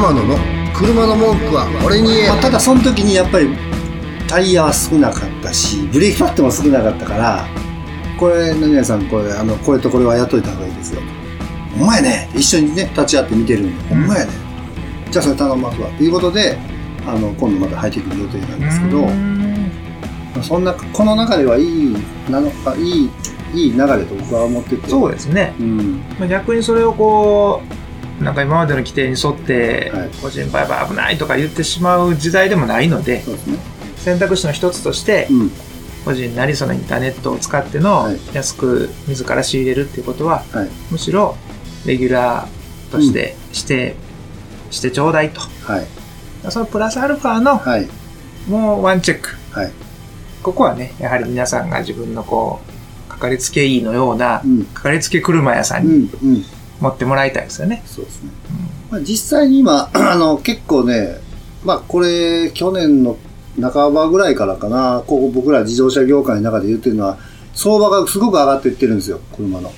[0.00, 0.38] 天野の
[0.72, 3.50] 車の文句は俺に言え、まあ、ただその時にやっぱり
[4.26, 7.46] タイヤは少なかったしブレーキパッドも少なかったから
[8.18, 11.02] これ何々さんこれあのこれとこれはやっといた方がいいですよ。
[11.76, 14.32] ほんまやね一緒にね立ち会って見てるんでほんまやね、
[15.10, 16.58] じゃあそれ頼みますわということで
[17.06, 21.94] あの今度また入ってくる予定なんですけど、そんなこの中ではいい
[22.30, 23.10] なのかいい
[23.52, 24.88] いい流れと僕は思ってて。
[24.88, 27.79] そうですね、うん、まあ、逆にそれをこう
[28.20, 30.10] なんか今までの規定に沿ってはい。
[30.22, 33.22] 個人売買危ないとか言ってしまう時代でもないので
[33.96, 35.50] 選択肢の一つとしてうん。
[36.04, 38.18] 個人なりそのインターネットを使ってのはい。
[38.34, 40.68] 安く自ら仕入れるっていうことははい。
[40.90, 41.36] むしろ
[41.86, 43.94] レギュラーとしてして、
[44.70, 45.40] してちょうだいと。
[45.40, 45.86] はい。
[46.50, 47.88] そのプラスアルファのはい。
[48.48, 49.30] もうワンチェック。
[49.52, 49.72] はい。
[50.42, 52.60] ここはねやはり皆さんが自分のこ
[53.06, 54.64] うかかりつけ医のようなうん。
[54.66, 56.10] かかりつけ車屋さんうに
[56.80, 57.82] 持ってもらいたいですよね。
[57.86, 58.30] そうですね。
[58.90, 61.16] まあ、実際に今、 あの、結構ね、
[61.64, 63.16] まあ、これ、去年の
[63.60, 67.18] 半ばぐらいからかな、ここ僕ら自動車業界の中で言ってるのは、
[67.54, 69.72] 相場がすごく上がっていってるんですよ、車の。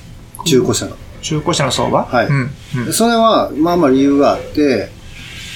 [0.44, 0.96] 中古車の。
[1.20, 2.04] 中古車の相場？
[2.04, 4.88] はいうんうんでそれは、まあまあ理由があって、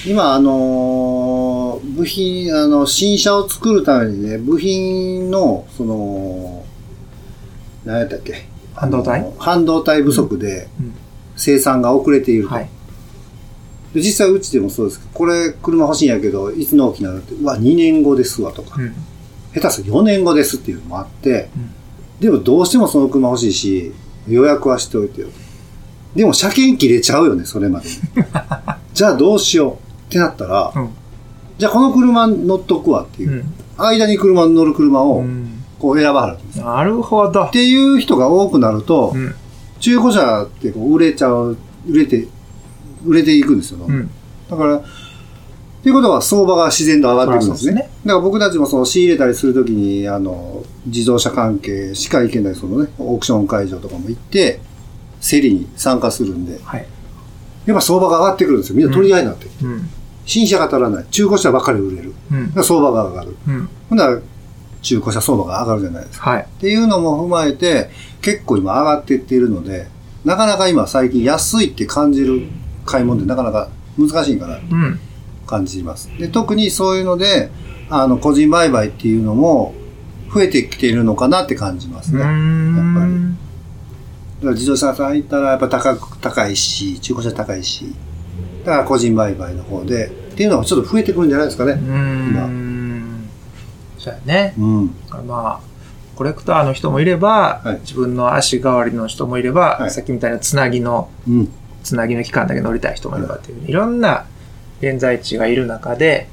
[0.05, 6.63] 今、あのー部品、あの、新車を作るためにね、部品の、その、
[7.85, 8.47] 何やったっけ？
[8.75, 9.25] 半導体？
[9.39, 10.93] 半導体不足でうん
[11.37, 12.49] 生産が遅れていると。
[12.53, 12.69] はい。
[13.93, 18.93] で実際うちでもそうですけど、これ車欲しいんやけど、いつ納期になるって、うわ、2年後ですわとか、うん
[19.53, 21.71] 下手すると4年後ですっていうのもあって、うん
[22.19, 23.91] でもどうしてもその車欲しいし、
[24.27, 25.27] 予約はしておいてよ。
[26.15, 27.95] でも車検切れちゃうよね、それまでに。
[28.93, 30.89] じゃあどうしようってなったら、うん
[31.57, 33.35] じゃあこの車乗っとくわっていうう。
[33.35, 36.65] ん間に車に乗る車をうんこう選ばはるんですよ。
[36.65, 37.51] なるほどっ。
[37.51, 39.33] ていう人が多くなると、うん
[39.79, 42.27] 中古車ってこう売れちゃう、売れて、
[43.05, 43.85] 売れていくんですよ。
[43.87, 44.09] うん
[44.49, 44.83] だから、っ
[45.83, 47.71] ていうことは相場が自然と上がっていくんですね。
[47.71, 54.59] そりゃそうだから僕たちもその仕入れたりするときに、あの、自動車関係しか行けないそのね、オークション会場とかも行って、
[55.21, 56.87] 競りに参加するんで、はい。
[57.65, 58.77] やっぱ相場が上がってくるんですよ。
[58.77, 59.47] みんな取り合いになって。
[59.63, 59.89] うん
[60.25, 61.05] 新車が足らない。
[61.09, 62.13] 中古車ばっかり売れる。
[62.31, 63.37] うん相場が上がる。
[63.47, 64.19] うんほんなら、
[64.81, 66.29] 中古車相場が上がるじゃないですか。
[66.31, 66.41] はい。
[66.41, 67.89] っていうのも踏まえて、
[68.21, 69.87] 結構今上がっていっているので、
[70.25, 72.47] なかなか今最近安いって感じる
[72.85, 74.99] 買い物ってなかなか難しいかなうん
[75.45, 76.09] 感じます。
[76.19, 77.49] で、特にそういうので、
[77.89, 79.73] あの、個人売買っていうのも
[80.33, 82.19] 増えてきているのかなって感じますうね。
[82.19, 83.37] だかん
[84.43, 87.93] ら自動車さん行ったらやっぱ高く、高いし、中古車高いし、
[88.65, 91.71] だから個人売買の方で、っていうのがちょっと増えてくるんじゃないですかね。
[91.71, 92.66] うん
[94.07, 94.53] そうやね。
[94.57, 94.95] うん。
[95.27, 95.67] まあ、
[96.15, 101.51] コレクターの人もいれば、はい自分の足代わりの人もいれば、はいさっきみたいなつなぎの、うん。
[101.83, 104.25] つなぎの期間だけ乗りたい人もいればっていう、いろんな
[104.81, 106.27] 現在地がいる中で、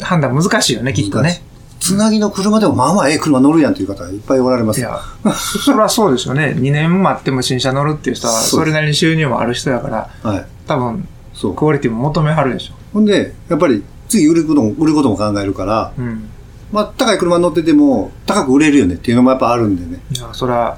[0.00, 1.42] 判断難しいよね、きっとね。
[1.80, 5.00] つなぎの車でもまあまあええ車乗るやんという方いっぱいおられますよ。
[5.24, 6.54] いや、そりゃそうですよね。
[6.56, 10.46] 2年待っても新車乗るっていう人は、それなりに収入もある人やから、はい。
[10.66, 11.06] 多分。
[11.34, 12.74] クオリティも求めはるでしょ。
[12.94, 16.30] ほんで、やっぱり次売ることも、売ることも考えるから、うん。
[16.74, 20.02] まあ高い車乗ってても高く売れるよねっていうのもやっぱあるんでね。
[20.10, 20.76] いや、それは、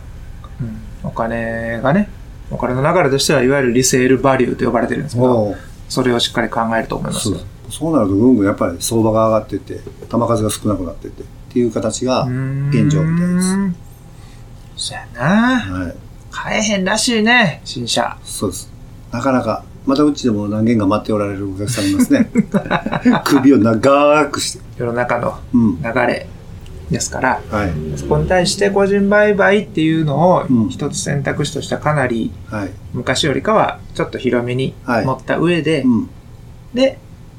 [0.61, 2.11] うん、お金がね、
[2.51, 5.55] お金の流れとしては、いわゆるリセールバリューと呼ばれてるんですけど、
[5.89, 7.41] それをしっかり考えると思いますそうよ。
[7.71, 9.81] そうなるとぐんぐんやっぱり相場が上がってって、
[10.11, 13.57] 球数が少なくなってってっていう形が現状みたいです。
[13.57, 13.71] で
[14.77, 14.89] す。
[14.89, 15.61] そうやな。
[15.61, 15.97] はい。
[16.31, 18.19] 買えへんらしいね、新車。
[18.23, 18.71] そうです。
[19.11, 22.30] なかなか、またうちでも何件か待っておられるお客さんいますね。
[23.24, 24.64] 首を長くして。
[24.78, 25.82] 世の中のうん。
[25.82, 26.26] 流れ
[26.91, 27.70] ですから、はい。
[27.97, 32.70] そこに対して個人売買っていうのをうん一つ選択肢としてはかなりはい。
[32.92, 36.10] 昔よりかはちょっと広めにはい持った上で、うん。
[36.74, 36.98] で、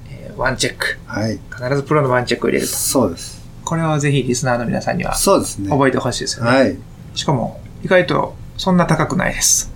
[0.09, 0.97] えーワンチェック。
[1.05, 1.39] はい。
[1.53, 2.73] 必ずプロのワンチェックを入れると。
[2.73, 3.45] そうです。
[3.65, 5.69] これをぜひリスナーの皆さんにはそうですね。
[5.69, 6.51] 覚えてほしいですよね。
[6.51, 6.77] はい。
[7.15, 9.73] しかも、意外とそんな高くないです。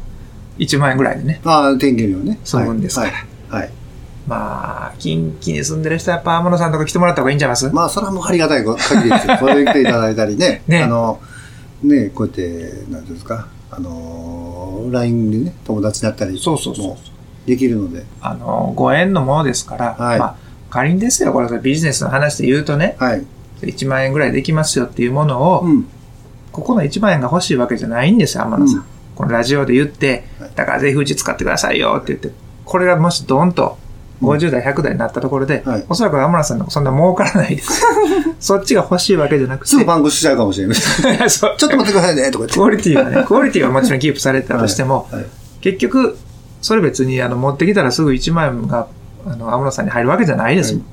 [0.61, 1.41] 1万円ぐらいでね。
[1.43, 2.39] ああ、天気料ね。
[2.43, 3.11] そうなんですから。
[3.11, 3.63] はい。
[3.63, 3.71] はい。
[4.27, 9.37] まあ、近畿に住んでる人はやっぱ天野さんとか来てもらった方がいいんじゃいます、まあ、それはもうありがたい限りですよ。
[9.41, 10.61] これ来ていただいたりね。
[10.67, 11.19] ねあの、
[11.83, 16.97] ね、こうやって、なんていうんですか、あの、LINE でね、友達だったりそうそうそうも
[17.47, 18.05] できるので。
[18.21, 20.35] あの、ご縁のものですから、はいまあ、
[20.69, 23.25] 仮にですよ、これビジネスの話で言うとね、はい。
[23.63, 25.87] 1万円ぐらいできますよっていうものを、うん。
[26.51, 28.77] ここの1万円が欲しいわけじゃないんですよ、天野さん。
[28.77, 28.83] うん
[29.15, 32.31] このラジオで言ってはい、だからぜひうち使ってくださいよって言って、
[32.65, 33.77] これがもしドンと
[34.21, 37.81] 50代、100代になったところで、はいおそらく天野さんのそんな儲からないです。
[38.39, 40.77] そっちが欲しいわけじゃなくて、すぐパンクしちゃうかもしれない。
[41.29, 42.53] ちょっと待ってくださいね、とか言って。
[42.53, 45.25] クオリティはね、 クオリティはもちろんキープされてたとしても、はい。
[45.61, 46.17] 結局、
[46.61, 48.87] それ別にあの持ってきたらすぐ1万円が
[49.25, 50.81] あの、天野さんに入るわけじゃないですもん。
[50.81, 50.87] は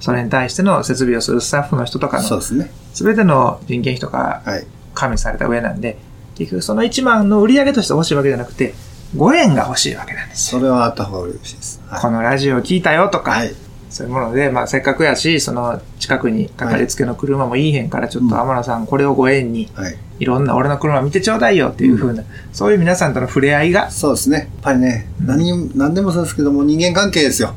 [0.00, 2.70] それに対しての設備をするスタッフの人とかの、そうですね。
[2.92, 4.66] すべての人件費とかはい。
[4.94, 5.96] 加味された上なんで、
[6.36, 8.74] 結局その1万の売り上げとして欲しいわけじゃなくて、
[9.16, 10.60] ご縁が欲しいわけなんですよ。
[10.60, 11.82] それはあった方が嬉しいです。
[11.86, 12.00] はい。
[12.00, 13.54] このラジオ聞いたよとか、はい。
[13.90, 19.98] そういうもので、まあせっかくやし、その近くにかかりつけの車もいいへんから、ちょっと天野さんこれをご縁に、はい。
[20.18, 24.38] いろんな俺の車見てちょうだいよっていう風な、そういう皆さんとの触れ合いが、そうですね。
[24.38, 27.54] やっぱりね、何、何でもそうですけども、人間関係ですよ。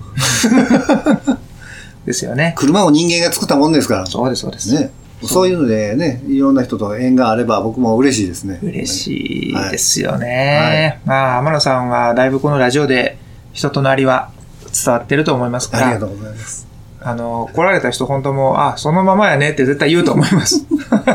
[2.06, 2.54] ですよね。
[2.58, 4.06] 車を人間が作ったもんですから。
[4.06, 4.74] そうです、そうです。
[4.74, 4.92] ね。
[5.24, 8.60] そういうのでね、いろんな人と縁があれば僕も嬉しいですね。
[8.62, 11.02] 嬉しいですよはね。
[11.06, 13.18] まあ、天野さんはだいぶこのラジオで
[13.54, 14.32] 人となりは
[14.74, 16.68] 伝わってると思いますからありがと、うございます。
[17.02, 20.66] あの、来られた人本当もう、あ、そのままやねって絶対言うと思います。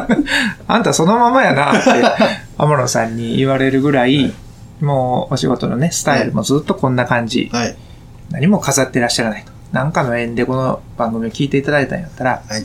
[0.68, 1.90] あんたそのままやなって、
[2.56, 4.32] 天野さんに言われるぐらい、
[4.80, 7.50] もうお仕事のね、スタイルもずっとこんな感じ。
[7.52, 7.76] はい。
[8.30, 9.50] 何も飾ってらっしゃらないと。
[9.72, 12.64] なんかの縁でこの番組を聞いていただいたんやったら、はい。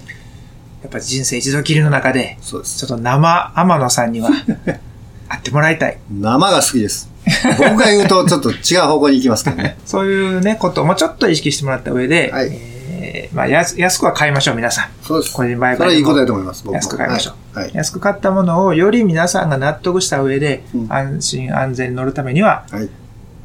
[0.86, 2.78] やっぱ人生一度きりの中で、そうです。
[2.78, 4.30] ちょっと生天野さんには
[5.28, 5.98] 会ってもらいたい。
[6.12, 7.10] 生が好きです。
[7.58, 9.78] 僕が言うとちょっと違う方向に行きますけどね。
[9.84, 14.90] そういうね、こともちょっと意識してもらった上で、はいえーまあ安、安くは買いましょう、皆さん。
[15.02, 15.34] そうです。
[15.34, 16.64] 個人売買それはいいことだと思います。
[16.64, 17.58] 僕も安く買いましょう。
[17.58, 17.68] はい。
[17.70, 17.76] はい。
[17.76, 22.90] 安く買ったものをより皆さんが納得した上で、うん安心安全に乗るためには、はい。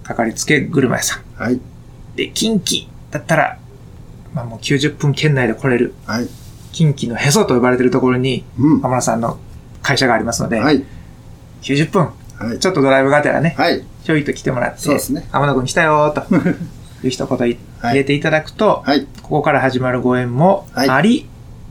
[0.04, 1.42] かかりつけ車屋さん。
[1.42, 1.58] はい。
[2.16, 3.56] で、近畿だったら、
[4.34, 6.28] まあもう90分圏内で来れる、はい。
[6.72, 8.84] 近畿のへそと呼ばれているところに、うん。
[8.84, 9.38] 天野さんの
[9.82, 10.84] 会社がありますので、はい。
[11.62, 12.58] 90分、はい。
[12.58, 13.84] ちょっとドライブがてらね、はい。
[14.04, 16.34] ちょいと来てもらって、そうですね天野くん来たよーと、
[17.04, 17.58] いう一言入
[17.94, 19.06] れていただくと、はい。
[19.22, 21.28] ここから始まるご縁もはいあり、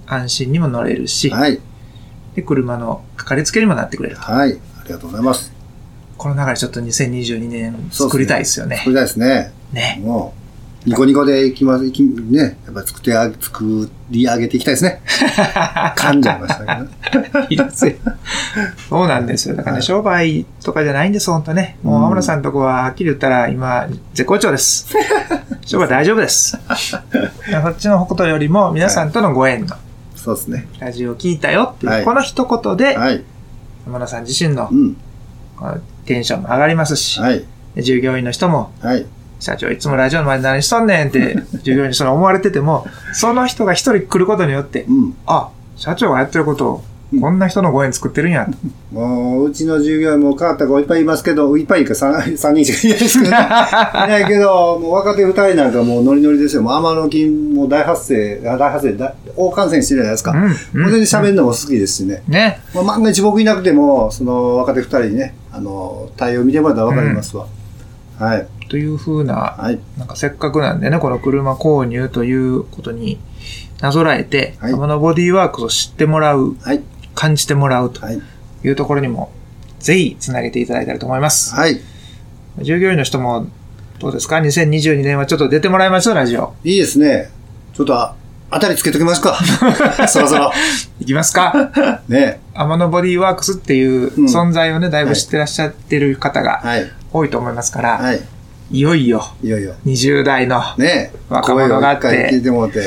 [0.08, 1.60] 安心にも乗れるし、はい。
[2.36, 4.22] で、車のかかりつけにもなってくれると。
[4.22, 4.60] はい。
[4.80, 5.54] ありがとうございます。
[6.18, 8.78] この流れちょっと2022年作りたいですよね。
[8.78, 9.52] 作りたいですね。
[9.72, 10.02] ね。
[10.04, 10.39] もう、
[10.90, 15.04] ニコニコでいきます、いき、ね、やっぱり作ってあ、作り上げていきたいですね。
[15.96, 17.46] 噛んじゃいましたけどね。
[17.52, 17.94] いいですよ。
[18.90, 19.56] そうなんですよ。
[19.56, 21.78] だからね、はい商売とかじゃないんです、本当ね。
[21.84, 24.88] もう、うん天野さんのとこは、はっきり言ったら、今、絶好調です。
[25.64, 26.58] 商売大丈夫です。
[26.88, 29.76] そっちのことよりも、皆さんとのご縁の、
[30.16, 30.68] そうですね。
[30.80, 33.24] ラジオ聞いたよっていう、はいこの一言で、はい。
[33.86, 34.98] 天野さん自身のうん。
[36.06, 37.22] テンションも上がりますし、
[37.78, 39.06] 従業員の人も、はい。
[39.40, 45.14] 社長いつもラジオの前で何しとんねんって、 従業員にそれ思われてても、その人が一人来ることによって、うん。
[45.26, 46.84] あ、社長がやってることを、
[47.20, 48.96] こんな人のご縁作ってるんやと。
[48.96, 56.62] もう、うちの従業員も変わった子いっぱいいますけど、いっぱいいるか 3, 三人しかいないですけど、 いないけど、もう若手2人なんかもうノリノリですよ。
[56.62, 60.32] もう天野菌も大発生、あ大発生、大大感染してるじゃないですか。
[60.32, 60.48] うんう
[60.88, 62.22] ん全然喋るのも好きですしね。
[62.28, 62.60] ね。
[62.76, 67.48] まあ、万が一僕いなくても、その若手2人にね、あの、対応見てもらったらわかりますわ。
[68.20, 68.48] はい。
[68.70, 69.80] というふうな、はい。
[69.98, 73.20] なんかせっかくなんでね、この車購入ということに
[73.82, 76.82] なぞらえて、はい天野ボディーワークスを知ってもらう、はい。
[77.16, 78.22] 感じてもらうとはい。
[78.64, 79.32] いうところにも、
[79.80, 81.56] ぜひつなげていただいたらと思います。
[81.56, 81.82] はい。
[82.62, 83.48] 従業員の人も、
[84.00, 86.54] どうですか ?2022 年はちょっと出てもらいましょう、ラジオ。
[86.64, 87.30] いいですね。
[87.74, 88.16] ちょっとあ、
[88.52, 89.38] 当たりつけときますか？
[90.08, 90.52] そろそろ。
[91.00, 91.72] いきますか？
[92.08, 92.40] ね。
[92.54, 96.92] 天野ボディーワークスっていううん存在をね、だいぶ知ってらっしゃってる方がはい。
[97.12, 98.18] 多いと思いますから、はい。
[98.18, 98.20] い
[98.72, 99.74] よいよいよいよ。
[99.86, 101.12] 20代の、ね。
[101.30, 102.82] 若者があって声を一回聞いてもて。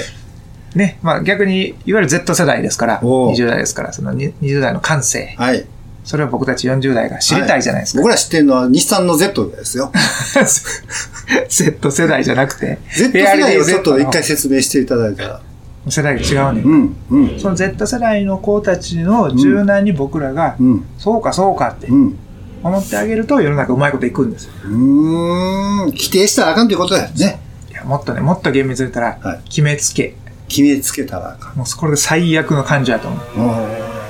[0.75, 5.66] ね、まあ逆に、いわゆる Z 世代ですから、おう20代ですから、そのに20代の感性、はい。
[6.04, 8.02] それを僕たち40代が知りたいじゃないですか。
[8.02, 9.92] 僕ら知ってるのは日産の Z ですよ。
[11.49, 15.40] Z 世代じゃなくて、Z 世代をちょっと一回説明していただいたら。
[15.88, 16.97] 世代が違うね、うん。
[17.11, 17.40] うん。
[17.40, 20.85] その Z 世代の子たちの柔軟に僕らが、うん。
[20.97, 22.18] そうかそうかってうん。
[22.62, 24.52] 思ってあげると世の中うまいこといくんですよ。
[24.64, 25.87] うーん。
[25.87, 27.40] 規定したらあかんということだよね。
[27.71, 30.14] いやもっとね、もっと厳密に言ったら、はい決めつけ。
[30.49, 31.57] 決めつけたらあかん。
[31.57, 33.38] もうこれが最悪の感情やと思う。
[33.38, 34.02] うん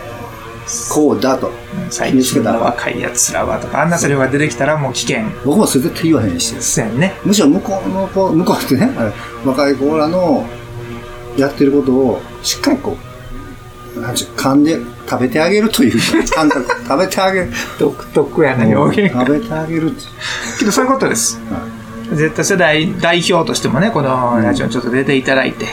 [0.93, 1.51] こうだと。
[1.91, 5.25] 最近の若い奴らはとか、あんなセリフが出てきたらもう危険。
[5.45, 6.55] 僕もそれ絶対言わへんし。
[6.61, 7.15] せんね。
[7.25, 9.13] むしろ向こうの子、向こうってね、あれ
[9.45, 10.47] 若い子らの
[11.37, 13.12] やってることをしっかりこう、
[14.01, 17.53] なんちゅう、噛んで食べてあげるというか、感覚、 食べてあげる。
[17.79, 19.13] 独特やな表現。
[19.13, 20.03] 食べてあげるって。
[20.59, 21.41] けどそういうことです。
[21.51, 21.61] は
[22.15, 25.67] Z 世代代表としてもね、このラジオにちょっと出ていただいて、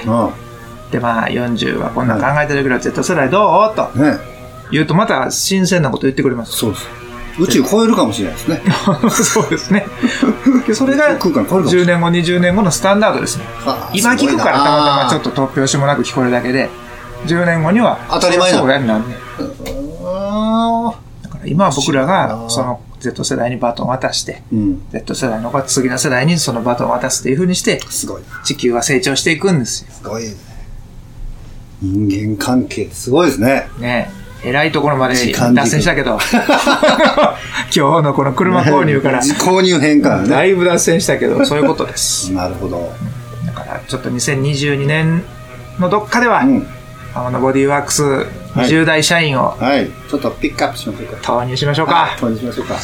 [0.92, 3.76] で、まあ40はこんなん考えてるけど、Z 世代どう？
[3.76, 4.18] とね
[4.72, 6.58] 言うとまた新鮮なこと言ってくれます。
[6.58, 6.88] そうです。
[7.40, 8.62] 宇宙超えるかもしれないですね。
[9.10, 9.86] そうですね。
[10.68, 13.46] で それが空間超えるかもしれ10年後、20年後のスタンダードですね。
[13.66, 15.30] はあ今聞くからたまたまちょっと。
[15.32, 16.70] と突拍子もなく聞こえるだけで、
[17.26, 19.16] 10年後には、当たり前だそうやんなんね。
[20.04, 24.90] あだから今は僕らがなその Z 世代にバトンを渡して、うん。
[24.92, 28.42] Z 世代のが次の世代にそのバトンを渡すっていう風にして、すごいな。
[28.44, 29.92] 地球は成長していくんですよ。
[29.92, 30.36] すごいね。
[31.82, 33.70] 人間関係すごいですね。
[33.80, 34.12] ね
[34.44, 36.18] えらいところまで脱線したけど、
[37.76, 40.30] 今日のこの車購入から、 購入変化ね。
[40.30, 42.32] だいぶ脱線したけど、そういうことです。
[42.32, 42.94] なるほど。
[43.46, 45.24] だから、ちょっと2022年
[45.78, 46.68] のどっかでは、うん。
[47.16, 48.04] 天野ボディーワークス
[48.54, 49.88] 20代社員をはい。
[50.10, 51.18] ちょっとピックアップしましょうか。
[51.22, 51.94] 投入しましょうか。
[51.94, 52.20] はい。
[52.20, 52.76] 投入しましょうか。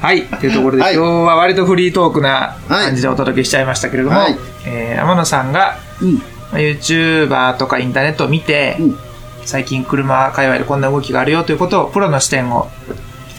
[0.00, 0.24] はい。
[0.26, 6.14] というところで、はい今日は割とフリートークな感じでお届けしちゃいましたけれども、はいえー天野さんが、うん。
[6.14, 6.20] ま
[6.54, 8.98] あ YouTuber とかインターネットを見て、うん。
[9.44, 12.68] 最近車界隈でこんな動きがあるよということをプロの視点を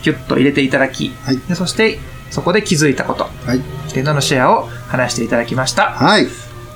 [0.02, 2.00] キュッと入れていただき、はいでそして
[2.32, 3.58] そこで気づいたことはい。
[3.58, 3.62] っ
[3.94, 5.92] ていうののシェアを話していただきました。
[5.92, 6.28] はい。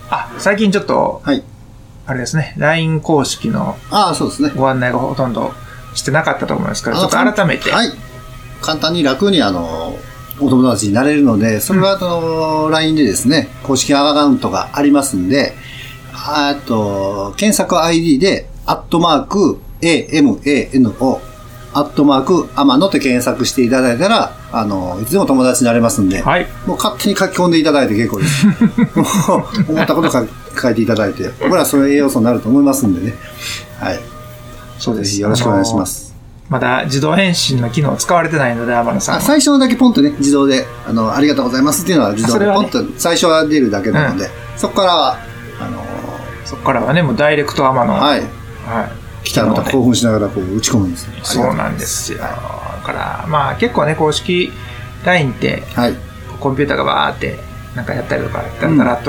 [0.10, 1.44] あ、最近ちょっと、はい。
[2.08, 4.52] あれですね、LINE 公式のああ、そうですね。
[4.56, 5.54] ご案内がほとんど
[5.96, 7.92] してなかったと思いますから、ちょっと改めて、はい。
[8.62, 9.98] 簡単に楽に、あの、
[10.40, 15.56] お友達になれるので、それは、あの、LINE でですね、公式アカウントがありますんで、
[16.14, 21.20] あと、検索 ID で、アットマーク、AMANO、
[21.76, 26.48] アットマーク、アマノって検索していただいたら、あの、いつでも友達になれますんで、はい。
[26.66, 28.48] もう勝手に書き込んでいただいて結構です。
[28.48, 28.54] も
[29.68, 30.26] う思ったこと書
[30.58, 33.18] 書いていただいて、僕らはそれ栄養素になると思いますんでね。
[33.78, 34.00] はい。
[34.80, 35.20] そうです。
[35.22, 36.16] よろしくお願いします。
[36.48, 39.22] まだ自動返信の機能使われてないので、天野さん。
[39.22, 45.18] 最初のだけポンとね、自動で、あの、ありがとうございますっていうのは自動でポンと最初は出るだけなので、そこからは、
[45.60, 45.84] あの
[46.46, 47.94] そこからはね、もうダイレクト天野。
[47.94, 48.20] ーはい。
[48.20, 49.05] はい。
[49.26, 51.20] 来たらまた興奮しながらこう打ち込むんですね。
[51.24, 52.20] そうなんですよ。
[52.20, 52.28] だ
[52.84, 54.52] から、まあ結構ね、公式
[55.04, 55.96] LINE って、はい。
[56.40, 57.40] コンピューターがバーって、
[57.76, 59.04] なんかやったりとか、だったらっ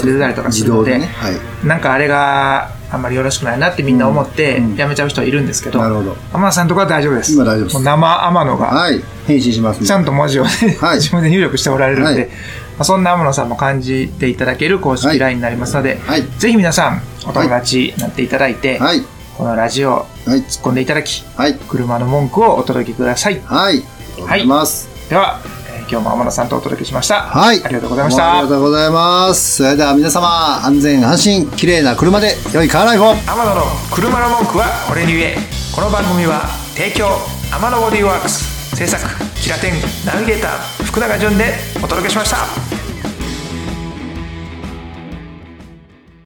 [0.00, 1.06] と出たりとかするので、自動でね。
[1.06, 1.66] はい。
[1.66, 6.16] なんかあれがあんまりよろしくないなってみんな思ってうんうんやめちゃう人はいるんですけど、なるほど。
[6.32, 7.32] 天野さんとかは大丈夫です。
[7.32, 9.02] 今大丈夫です生天野が、はい。
[9.26, 12.32] 返信しますんでちゃんと文字をね、はい自分で入力しておられるんで、はいま
[12.80, 16.22] あ、そんな天野さんも感じていただける公式はい LINE になりますので、はい。
[16.38, 19.02] ぜひ皆さんお友達になっていただいて、はい。
[19.36, 19.94] このラジオを
[20.26, 20.40] はい。
[20.42, 21.54] 突っ込んでいただき、はい。
[21.54, 23.40] 車の文句をお届けください。
[23.44, 23.76] はい。
[23.76, 24.88] ありがとうございます。
[25.10, 25.56] では、えー
[25.88, 27.20] 今日も天野さんとお届けしました。
[27.22, 27.62] はい。
[27.64, 28.42] ありがとうございましどうもありた。
[28.42, 29.56] がとうございます。
[29.58, 33.62] それでは皆様、安全安心、綺麗な車で良いカーライフを天野の
[33.92, 35.36] 車の文句は俺に言え
[35.72, 36.40] この番組は
[36.74, 37.06] 提供
[37.52, 39.04] 天野ボディーワークス制作
[39.36, 39.74] キラテン
[40.04, 42.65] ナビゲーター福永潤でお届けしました